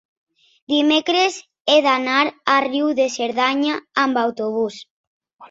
dimecres 0.71 1.37
he 1.73 1.75
d'anar 1.87 2.15
a 2.55 2.57
Riu 2.67 2.89
de 3.01 3.07
Cerdanya 3.17 3.79
amb 4.07 4.21
autobús. 4.25 4.81